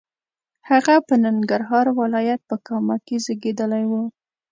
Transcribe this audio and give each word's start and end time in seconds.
هغه 0.69 0.95
په 1.07 1.13
ننګرهار 1.25 1.85
ولایت 1.99 2.41
په 2.49 2.55
کامه 2.67 2.97
کې 3.05 3.15
زیږېدلی 3.25 3.83
و. 3.89 3.93